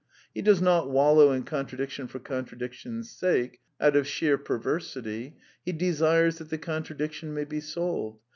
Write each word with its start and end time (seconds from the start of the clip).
He 0.33 0.41
does 0.41 0.63
not 0.63 0.89
wallow 0.89 1.31
in 1.31 1.43
contradiction 1.43 2.07
for 2.07 2.17
contra 2.17 2.57
diction's 2.57 3.11
sake, 3.11 3.59
out 3.79 3.95
of 3.95 4.07
sheer 4.07 4.35
perversity. 4.35 5.37
He 5.63 5.73
desires 5.73 6.39
that 6.39 6.49
the 6.49 6.57
contradiction 6.57 7.35
may 7.35 7.45
be 7.45 7.61
solved. 7.61 8.17